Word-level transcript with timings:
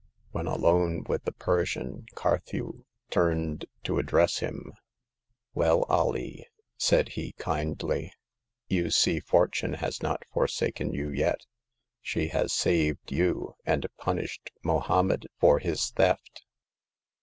When 0.31 0.47
alone 0.47 1.03
with 1.07 1.25
the 1.25 1.31
Persian, 1.31 2.07
Carthew 2.15 2.85
turned 3.11 3.65
to 3.83 3.99
address 3.99 4.39
him. 4.39 4.73
Well, 5.53 5.85
Alee," 5.91 6.47
said 6.75 7.09
he, 7.09 7.33
kindly, 7.33 8.11
*' 8.39 8.67
you 8.67 8.89
see 8.89 9.19
For 9.19 9.47
tune 9.47 9.73
has 9.73 10.01
not 10.01 10.23
forsaken 10.33 10.91
you 10.91 11.11
yet! 11.11 11.41
She 12.01 12.29
has 12.29 12.51
saved 12.51 13.11
you, 13.11 13.53
and 13.63 13.85
punished 13.99 14.49
Mohommed 14.65 15.27
for 15.39 15.59
his 15.59 15.91
theft." 15.91 16.45